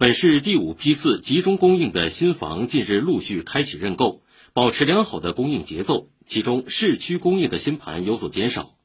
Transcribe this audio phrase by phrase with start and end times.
[0.00, 6.08] 本市第五批次集中供应的新房近日陆续开启认购，保持良好的供应节奏。
[6.24, 8.76] 其中，市区供应的新盘有所减少。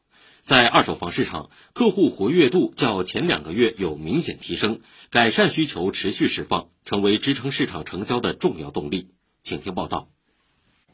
[0.42, 4.80] 在二手房市场，客户活跃度较前两个月有明显提升，
[5.12, 9.10] 改善需求持续释放，成为支撑市场成交的重要动力。
[9.44, 10.10] 请听报道。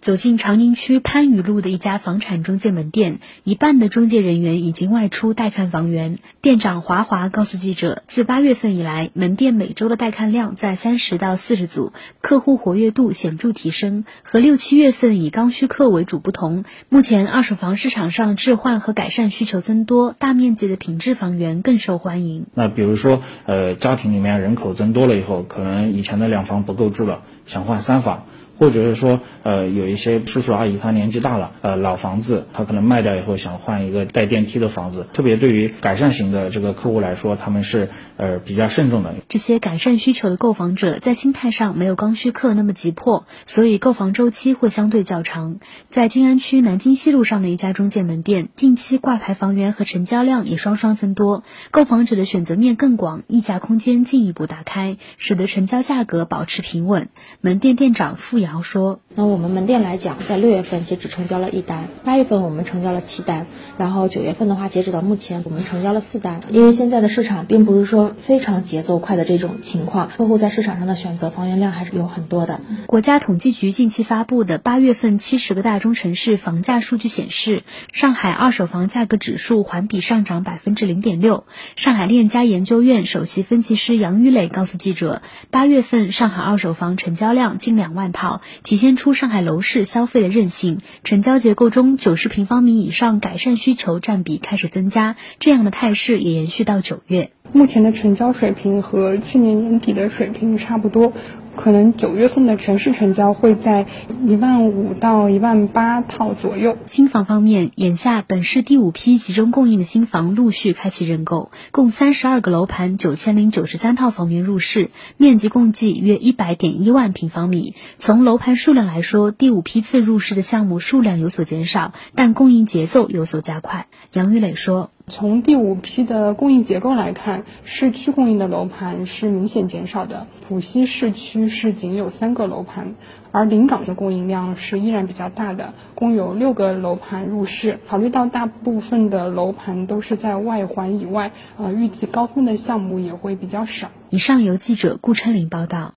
[0.01, 6.19] 走进长宁区番禺路的一家房产中介门店，一半的中介人员已经外出带看房源。
[6.41, 14.05] 店长华华告诉记者，自八月份以来，门店每周的带看量在三十到四十组，客户活跃度显著提升。
[14.23, 22.45] 和六七月份以刚需客为主不同，目前二手房市场上置换和改善需求增多，大面积的品质房源更受欢迎。
[22.53, 28.27] 那比如说，呃，家庭里面人口增多了以后，可能以前的两房不够住了，想换三房。
[28.59, 39.15] 或者是说，呃，有一些叔叔阿姨他年纪大了，呃，老房子他可能卖掉以后想换一个带电梯的房子，特别对于改善型的这个客户来说，他们是呃比较慎重的。
[39.29, 45.59] 这些改善需求的购房者在心态上没有刚需客那么急迫，所以购房周期会相对较长。
[45.89, 57.07] 在静安区南京西路上的一家中介门店，近期挂牌房源和成交量也双双增多，购房者的选择面更广，溢价空间进一步打开，使得成交价格保持平稳。
[57.39, 58.59] 门店店长付然后。
[58.69, 63.47] 说，那我们门店来讲，在六月份其实只成交了一单，八月份我们成交了七单，
[63.77, 66.41] 然后九月份的话，截止到目前，我们成交了四单。
[66.49, 72.61] 因为现在的市场并不是说非常节奏快的这种情况，客户在市场上的选择房源量还是有很多的。
[72.85, 81.45] 国家统计局近期发布的八月份七十个大中城市房价数据显示，上海二手房价格指数环比上涨百分之零点六。
[81.75, 88.38] 上海链家研究院首席分析师杨玉磊告诉记者，八月份上海二手房成交量近两万套。
[88.63, 97.31] 体现出上海楼市消费的韧性，成交结构中九十平方米以上改善需求占比开始增加，这样的态势也延续到九月。
[97.51, 101.13] 目前的成交水平和去年年底的水平差不多。
[101.55, 103.85] 可能九月份的全市成交会在
[104.25, 106.77] 一万五到一万八套左右。
[106.85, 117.75] 新房方面，眼下本市第五批集中供应的新房陆续开启认购，共三十二个楼盘，九千零九十三套房源入市，面积共计约一百点一万平方米。
[117.97, 123.87] 从楼盘数量来说，第五批次入市的项目数量有所减少，但供应节奏有所加快。
[124.13, 124.91] 杨玉磊说。
[125.09, 130.27] 从第五批的供应结构来看，市区供应的楼盘是明显减少的。
[130.47, 132.95] 浦西市区是仅有三个楼盘，
[133.31, 137.79] 而临港的供应量是依然比较大的，共有六个楼盘入市。
[137.87, 143.89] 考虑到大部分的楼盘都是在外环以外，呃，预计高峰的项目也会比较少。
[144.09, 145.87] 以上由记者顾琛林报道。